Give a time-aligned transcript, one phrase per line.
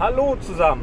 [0.00, 0.82] Hallo zusammen.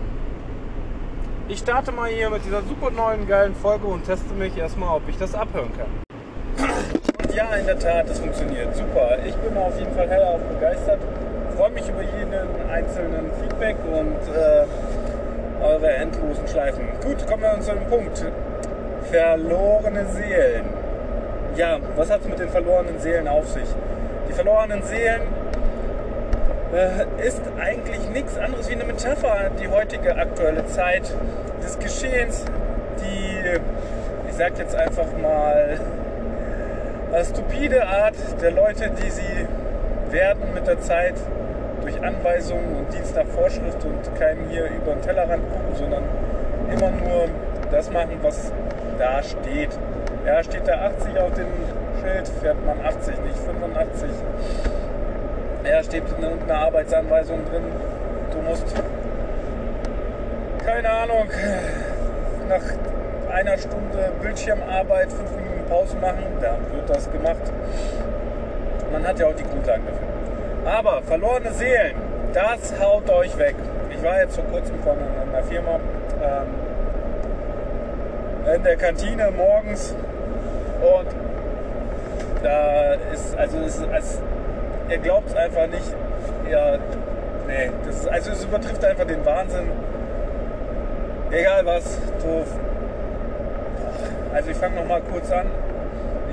[1.47, 5.09] Ich starte mal hier mit dieser super neuen geilen Folge und teste mich erstmal, ob
[5.09, 6.67] ich das abhören kann.
[7.23, 9.17] Und ja, in der Tat, das funktioniert super.
[9.25, 10.99] Ich bin auf jeden Fall hellauf begeistert.
[11.55, 16.87] Freue mich über jeden einzelnen Feedback und äh, eure endlosen Schleifen.
[17.03, 18.23] Gut, kommen wir zu dem Punkt.
[19.09, 20.65] Verlorene Seelen.
[21.55, 23.67] Ja, was hat es mit den verlorenen Seelen auf sich?
[24.29, 25.21] Die verlorenen Seelen
[26.77, 31.11] äh, ist eigentlich nichts anderes wie eine Metapher, die heutige aktuelle Zeit
[31.63, 32.45] des Geschehens,
[32.99, 35.79] die, ich sag jetzt einfach mal,
[37.23, 39.47] stupide Art der Leute, die sie
[40.11, 41.15] werden mit der Zeit
[41.81, 46.03] durch Anweisungen und Dienst nach Vorschrift und keinem hier über den Tellerrand gucken, sondern
[46.71, 47.27] immer nur
[47.71, 48.51] das machen, was
[48.99, 49.69] da steht.
[50.25, 51.47] Ja, steht da 80 auf dem
[52.01, 54.09] Schild, fährt man 80, nicht 85.
[55.67, 57.63] Ja, steht in irgendeiner Arbeitsanweisung drin,
[58.31, 58.73] du musst,
[60.65, 61.27] keine Ahnung,
[62.47, 67.51] nach einer Stunde Bildschirmarbeit fünf Minuten Pause machen, dann wird das gemacht.
[68.93, 70.71] Man hat ja auch die Grundlagen dafür.
[70.71, 71.95] Aber verlorene Seelen,
[72.33, 73.55] das haut euch weg.
[73.89, 75.79] Ich war jetzt vor kurzem von einer Firma
[76.23, 76.47] ähm,
[78.55, 79.93] in der Kantine morgens
[80.81, 81.07] und
[82.41, 84.21] da ist, also es ist, als,
[84.89, 85.93] ihr glaubt es einfach nicht,
[86.49, 86.77] ja,
[87.47, 89.69] nee, das ist, also es übertrifft einfach den Wahnsinn.
[91.31, 92.47] Egal was, doof.
[94.33, 95.47] Also ich fange nochmal kurz an.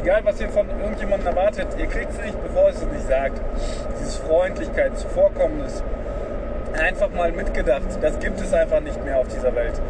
[0.00, 3.40] Egal was ihr von irgendjemandem erwartet, ihr kriegt es nicht, bevor es nicht sagt.
[3.98, 5.82] Dieses Freundlichkeit, Zuvorkommnis,
[6.78, 9.80] einfach mal mitgedacht, das gibt es einfach nicht mehr auf dieser Welt.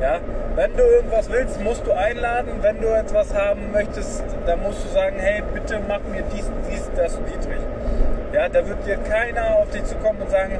[0.00, 0.20] Ja?
[0.54, 2.58] Wenn du irgendwas willst, musst du einladen.
[2.60, 6.90] Wenn du etwas haben möchtest, dann musst du sagen, hey, bitte mach mir dies, dies,
[6.96, 7.63] das Dietrich.
[8.34, 10.58] Ja, da wird dir keiner auf dich zukommen und sagen,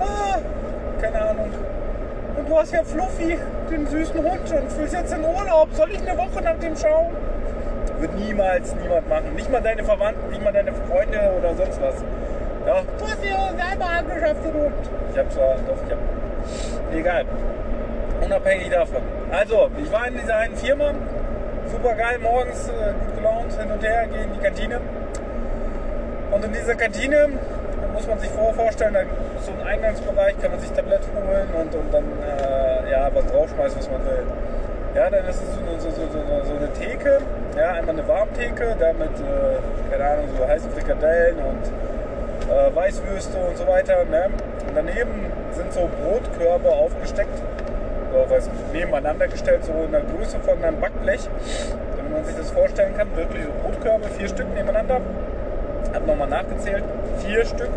[0.00, 0.38] ah,
[1.02, 1.50] keine Ahnung.
[2.36, 3.38] Und du hast ja Fluffy,
[3.70, 5.68] den süßen Hund und fühlst jetzt in Urlaub.
[5.74, 7.14] Soll ich eine Woche nach dem schauen?
[7.98, 9.34] Wird niemals niemand machen.
[9.36, 11.96] Nicht mal deine Verwandten, nicht mal deine Freunde oder sonst was.
[12.66, 13.36] Ja, du hast dir
[13.68, 14.90] selber angeschafft, den Hund.
[15.12, 16.94] Ich hab zwar, doch, ich hab.
[16.96, 17.26] Egal
[18.30, 19.02] unabhängig davon.
[19.30, 20.92] Also, ich war in dieser einen Firma,
[21.66, 24.80] super geil, morgens äh, gut gelaunt, hin und her, gehe in die Kantine.
[26.30, 27.28] Und in dieser Kantine
[27.92, 31.74] muss man sich vorstellen, da ist so ein Eingangsbereich, kann man sich Tablett holen und,
[31.74, 34.22] und dann äh, ja, was draufschmeißen, was man will.
[34.94, 37.18] Ja, dann ist es so eine, so, so, so eine Theke,
[37.56, 43.38] ja, einmal eine Warmtheke, da mit, äh, keine Ahnung, so heißen Frikadellen und äh, Weißwürste
[43.38, 44.04] und so weiter.
[44.04, 44.26] Ne?
[44.68, 47.42] Und daneben sind so Brotkörbe aufgesteckt
[48.28, 51.28] was nebeneinander gestellt, so in der Größe von einem Backblech,
[51.96, 53.14] damit man sich das vorstellen kann.
[53.16, 55.00] Wirklich so Brotkörbe, vier Stück nebeneinander.
[55.92, 56.84] Hab nochmal nachgezählt,
[57.18, 57.70] vier Stück.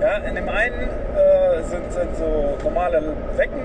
[0.00, 3.02] Ja, in dem einen äh, sind, sind so normale
[3.36, 3.60] Wecken,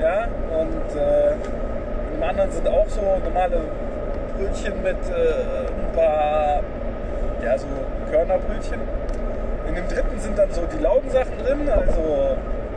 [0.00, 3.60] ja, und äh, in dem anderen sind auch so normale
[4.36, 6.60] Brötchen mit äh, ein paar,
[7.44, 7.66] ja, so
[8.10, 8.80] Körnerbrötchen.
[9.68, 12.36] In dem dritten sind dann so die Laugensachen drin, also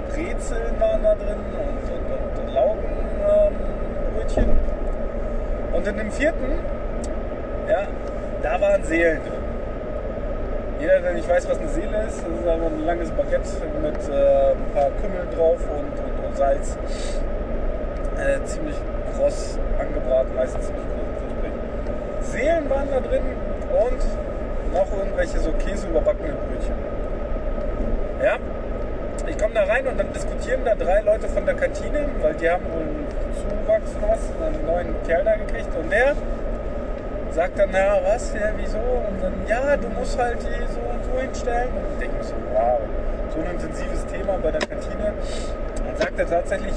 [0.10, 4.44] Brezeln waren da drin und, und, und Laugenbrötchen.
[4.44, 4.60] Ähm,
[5.74, 6.60] und in dem vierten,
[7.68, 7.88] ja,
[8.44, 9.43] da waren Seelen drin.
[10.84, 13.48] Jeder, der nicht weiß, was eine Seele ist, das ist einfach ein langes Baguette
[13.82, 16.78] mit äh, ein paar Kümmel drauf und, und, und Salz.
[18.18, 18.76] Äh, ziemlich
[19.16, 21.54] kross angebraten, meistens ziemlich knusprig.
[22.20, 23.24] Seelen waren da drin
[23.72, 26.76] und noch irgendwelche so Käse überbackenen Brötchen.
[28.22, 28.36] Ja,
[29.26, 32.50] ich komme da rein und dann diskutieren da drei Leute von der Kantine, weil die
[32.50, 33.08] haben wohl einen
[33.40, 36.14] Zuwachs was, einen neuen Kerl da gekriegt und der
[37.34, 38.78] sagt dann, ja, was, ja, wieso?
[38.78, 41.70] Und dann, ja, du musst halt die so und so hinstellen.
[41.70, 42.80] Und ich denke mir so, wow,
[43.34, 45.14] so ein intensives Thema bei der Kantine.
[45.88, 46.74] Und sagt er tatsächlich,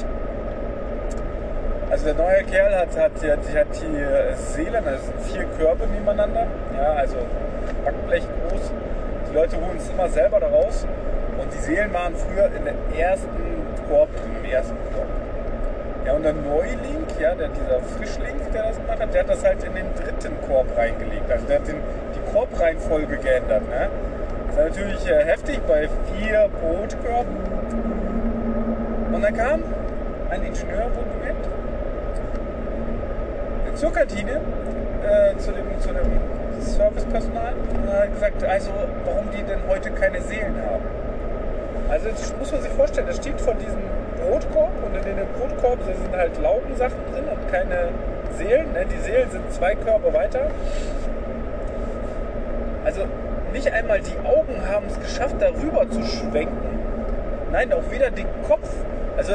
[1.91, 6.47] also der neue Kerl hat, hat, hat, hat die Seelen, das sind vier Körbe nebeneinander,
[6.77, 7.17] ja, also
[7.85, 8.73] Backblech groß.
[9.31, 10.87] Die Leute holen es immer selber da raus
[11.39, 13.29] und die Seelen waren früher in der ersten
[13.89, 14.09] Korb,
[14.43, 15.07] im ersten Korb.
[16.05, 19.45] Ja, und der Neuling, ja, der, dieser Frischling, der das gemacht hat, der hat das
[19.45, 21.31] halt in den dritten Korb reingelegt.
[21.31, 21.77] Also der hat den,
[22.15, 23.63] die Korbreihenfolge geändert.
[23.69, 23.89] Ne?
[24.49, 27.37] Das ist natürlich äh, heftig bei vier Brotkörben.
[29.13, 29.63] Und dann kam
[30.31, 31.49] ein Ingenieur, wohlgemerkt,
[33.75, 34.41] zur Kantine,
[35.03, 36.11] äh, zu, dem, zu dem
[36.61, 38.71] Servicepersonal und hat gesagt, also
[39.05, 40.85] warum die denn heute keine Seelen haben.
[41.89, 43.79] Also das muss man sich vorstellen, das steht von diesem
[44.21, 47.89] Brotkorb und in dem Brotkorb sind halt Laugensachen drin und keine
[48.37, 48.73] Seelen.
[48.73, 48.87] Ne?
[48.87, 50.51] Die Seelen sind zwei Körbe weiter.
[52.85, 53.03] Also
[53.53, 56.79] nicht einmal die Augen haben es geschafft, darüber zu schwenken.
[57.53, 58.69] Nein, auch weder den Kopf
[59.17, 59.33] Also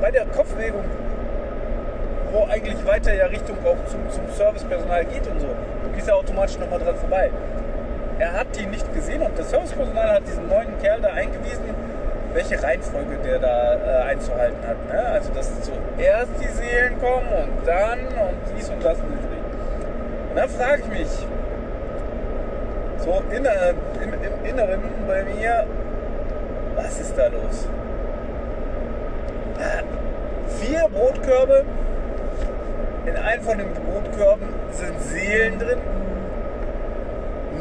[0.00, 0.84] bei der Kopfbewegung,
[2.32, 5.48] wo eigentlich weiter ja Richtung auch zum, zum Servicepersonal geht und so,
[5.94, 7.30] gehst ja automatisch nochmal dran vorbei.
[8.18, 11.74] Er hat die nicht gesehen und das Servicepersonal hat diesen neuen Kerl da eingewiesen,
[12.38, 14.88] welche Reihenfolge der da äh, einzuhalten hat.
[14.88, 15.06] Ne?
[15.12, 19.08] Also dass zuerst die Seelen kommen und dann und dies und das und.
[19.08, 21.26] Und dann frage ich mich,
[22.98, 23.70] so inner,
[24.00, 25.66] im, im Inneren bei mir,
[26.76, 27.66] was ist da los?
[30.60, 31.64] Vier Brotkörbe,
[33.06, 35.78] in einem von den Brotkörben sind Seelen drin.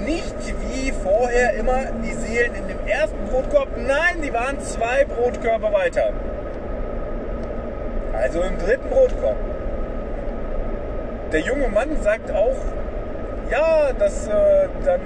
[0.07, 3.68] Nicht wie vorher immer die Seelen in dem ersten Brotkorb.
[3.75, 6.13] Nein, die waren zwei Brotkörbe weiter.
[8.13, 9.36] Also im dritten Brotkorb.
[11.33, 12.56] Der junge Mann sagt auch,
[13.51, 15.01] ja, das äh, dann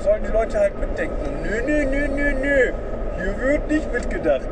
[0.00, 1.42] sollen die Leute halt mitdenken.
[1.42, 2.72] Nö, nö, nö, nö, nö.
[3.16, 4.48] Hier wird nicht mitgedacht.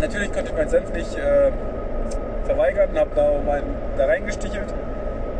[0.00, 1.52] Natürlich konnte ich meinen Senf nicht äh,
[2.44, 3.30] verweigern, habe da,
[3.96, 4.74] da reingestichelt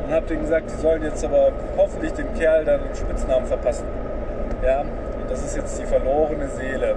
[0.08, 3.86] und habe denen gesagt, sie sollen jetzt aber hoffentlich dem Kerl dann einen Spitznamen verpassen.
[4.64, 6.94] Ja, und das ist jetzt die verlorene Seele.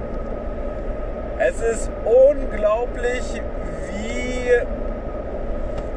[1.38, 3.42] Es ist unglaublich,
[3.90, 4.52] wie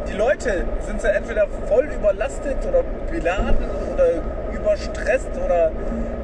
[0.09, 4.07] die Leute sind ja entweder voll überlastet oder beladen oder
[4.53, 5.71] überstresst oder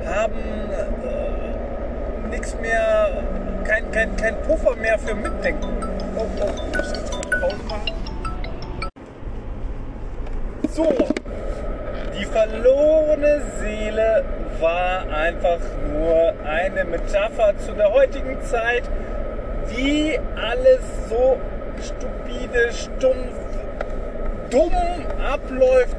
[0.07, 3.23] haben äh, nichts mehr,
[3.65, 5.69] kein, kein, kein Puffer mehr für Mitdenken.
[6.17, 8.10] Oh, oh, Pause machen.
[10.81, 10.95] So,
[12.19, 14.25] die verlorene Seele
[14.61, 15.59] war einfach
[15.93, 18.85] nur eine Metapher zu der heutigen Zeit,
[19.67, 20.81] wie alles
[21.11, 21.37] so
[21.83, 23.37] stupide, stumpf,
[24.49, 24.73] dumm
[25.23, 25.97] abläuft,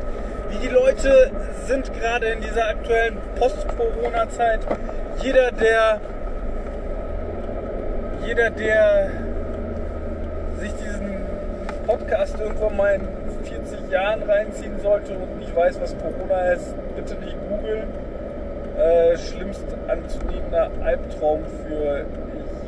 [0.49, 1.29] wie die Leute
[1.67, 4.61] sind gerade in dieser aktuellen Post-Corona-Zeit.
[5.21, 6.01] Jeder, der
[8.25, 9.11] jeder, der
[10.59, 11.17] sich diesen
[11.85, 12.99] Podcast irgendwann mal
[13.49, 17.87] in 40 Jahren reinziehen sollte und nicht weiß, was Corona ist, bitte nicht googeln.
[18.77, 22.05] Äh, schlimmst anzunehmender Albtraum für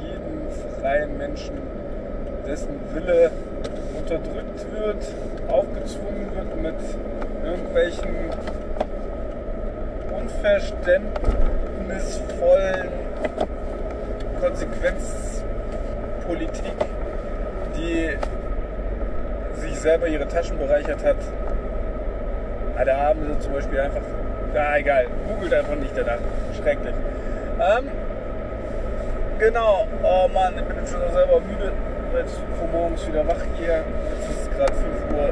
[0.01, 0.47] jeden
[0.79, 1.57] freien Menschen,
[2.47, 3.29] dessen Wille
[3.97, 5.05] unterdrückt wird,
[5.47, 6.75] aufgezwungen wird mit
[7.43, 8.31] irgendwelchen
[10.11, 12.89] unverständnisvollen
[14.41, 16.73] Konsequenzpolitik,
[17.77, 18.17] die
[19.73, 21.17] sich selber ihre Taschen bereichert hat.
[22.77, 24.01] Ah, da haben sie zum Beispiel einfach,
[24.53, 26.19] ja egal, googelt einfach nicht danach,
[26.61, 26.93] schrecklich.
[27.59, 27.87] Ähm,
[29.39, 31.71] genau, oh Mann, ich bin jetzt schon selber müde,
[32.17, 34.85] jetzt vor morgens wieder wach hier, jetzt ist es gerade 5
[35.17, 35.29] Uhr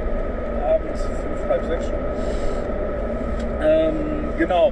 [0.67, 1.93] abends, 5, halb 6 schon.
[3.63, 4.71] Ähm, genau.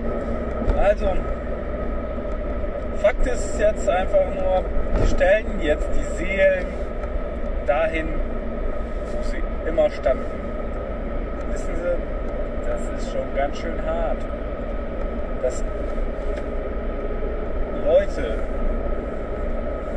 [0.78, 1.08] Also,
[3.02, 4.64] Fakt ist jetzt einfach nur,
[5.02, 6.66] die stellen jetzt die Seelen
[7.66, 8.08] dahin,
[9.12, 10.26] wo sie immer standen.
[11.52, 14.18] Wissen Sie, das ist schon ganz schön hart.
[15.42, 15.64] Dass
[17.86, 18.36] Leute,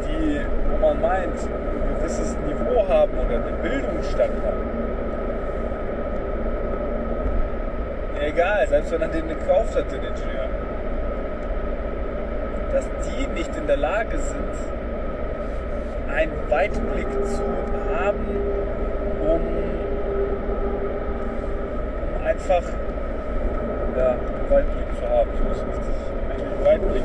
[0.07, 4.83] die, wo man meint, ein gewisses Niveau haben oder einen Bildungsstand haben,
[8.21, 10.49] egal, selbst wenn er den gekauft hat, den Ingenieur,
[12.73, 14.55] dass die nicht in der Lage sind,
[16.15, 17.43] einen Weitblick zu
[17.95, 18.27] haben,
[19.27, 19.41] um
[22.25, 22.63] einfach
[23.97, 24.15] ja,
[24.51, 25.31] Weitblick zu haben.
[25.37, 25.97] So ist richtig.
[26.31, 27.05] Einen Weitblick.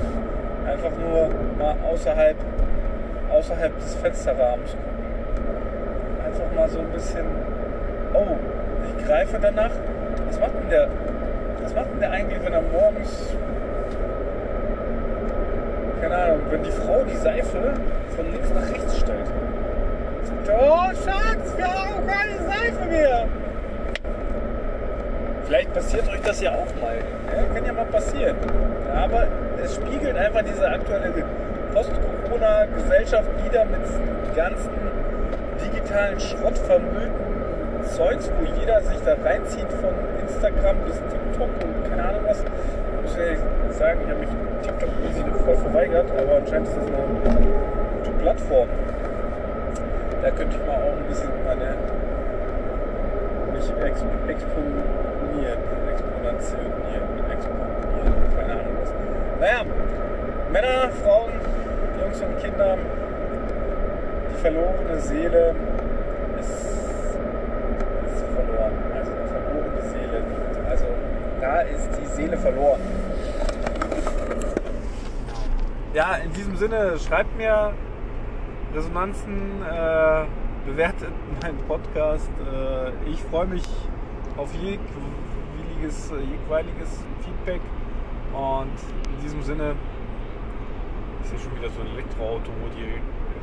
[0.67, 2.35] Einfach nur mal außerhalb,
[3.31, 4.97] außerhalb des Fensterrahmens gucken.
[6.25, 7.25] Einfach mal so ein bisschen,
[8.13, 8.35] oh,
[8.97, 9.71] ich greife danach.
[10.27, 10.87] Was macht denn der?
[11.63, 13.35] Was macht denn der eigentlich, wenn er morgens
[16.01, 17.73] keine Ahnung, wenn die Frau die Seife
[18.15, 19.25] von links nach rechts stellt.
[20.23, 22.07] Sagt, oh Schatz, wir haben
[22.77, 23.27] Seife mehr.
[25.45, 26.95] Vielleicht passiert euch das ja auch mal.
[26.95, 28.35] Ja, kann ja mal passieren.
[28.93, 29.27] Aber
[29.63, 31.13] es spiegelt einfach diese aktuelle
[31.73, 33.81] Post-Corona-Gesellschaft wieder mit
[34.35, 34.71] ganzen
[35.63, 37.27] digitalen Schrottvermüllten
[37.95, 42.39] Zeugs, wo jeder sich da reinzieht von Instagram bis TikTok und keine Ahnung was.
[42.41, 44.29] Ich muss ja sagen, ich habe mich
[44.61, 47.47] TikTok voll verweigert, aber anscheinend ist das eine
[48.03, 48.67] gute Plattform.
[50.21, 51.96] Da könnte ich mal auch ein bisschen meine
[53.77, 58.93] mich exp exponieren, exponentieren, exponieren, keine Ahnung was.
[59.39, 59.63] Naja,
[60.51, 61.31] Männer, Frauen,
[62.01, 62.77] Jungs und Kinder,
[64.31, 65.55] die verlorene Seele
[71.39, 72.81] da ist die Seele verloren.
[75.93, 77.73] Ja, in diesem Sinne, schreibt mir,
[78.75, 79.61] Resonanzen.
[79.63, 82.29] Äh, bewertet meinen Podcast.
[82.45, 83.63] Äh, ich freue mich
[84.35, 87.61] auf jegliches, jeweiliges Feedback.
[88.33, 88.77] Und
[89.15, 89.75] in diesem Sinne
[91.23, 93.01] ist ja schon wieder so ein Elektroauto, wo die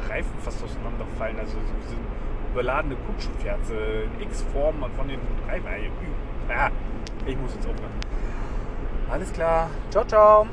[0.08, 1.38] Reifen fast auseinanderfallen.
[1.38, 1.96] Also diese
[2.52, 5.66] überladene Kutschpferde in X-Form von den Reifen.
[6.48, 6.70] Ja,
[7.26, 7.90] ich muss jetzt aufhören.
[9.10, 9.70] Alles klar.
[9.90, 10.46] Ciao, ciao.